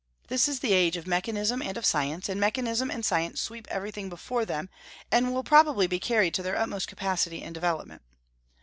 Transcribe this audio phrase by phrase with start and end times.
[0.29, 4.09] This is the age of mechanism and of science; and mechanism and science sweep everything
[4.09, 4.67] before them,
[5.11, 8.01] and will probably be carried to their utmost capacity and development.